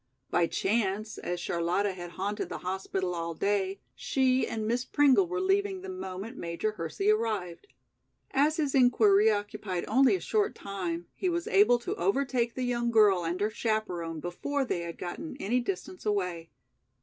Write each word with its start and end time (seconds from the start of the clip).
By 0.31 0.47
chance, 0.47 1.19
as 1.19 1.39
Charlotta 1.39 1.93
had 1.93 2.13
haunted 2.13 2.49
the 2.49 2.57
hospital 2.65 3.13
all 3.13 3.35
day, 3.35 3.81
she 3.93 4.47
and 4.47 4.65
Miss 4.67 4.83
Pringle 4.83 5.27
were 5.27 5.39
leaving 5.39 5.81
the 5.83 5.89
moment 5.89 6.37
Major 6.37 6.71
Hersey 6.71 7.11
arrived. 7.11 7.67
As 8.31 8.57
his 8.57 8.73
inquiry 8.73 9.29
occupied 9.29 9.85
only 9.87 10.15
a 10.15 10.19
short 10.19 10.55
time, 10.55 11.05
he 11.13 11.29
was 11.29 11.47
able 11.47 11.77
to 11.77 11.93
overtake 11.97 12.55
the 12.55 12.63
young 12.65 12.89
girl 12.89 13.23
and 13.23 13.39
her 13.41 13.51
chaperon 13.51 14.19
before 14.19 14.65
they 14.65 14.79
had 14.79 14.97
gotten 14.97 15.37
any 15.39 15.59
distance 15.59 16.03
away. 16.03 16.49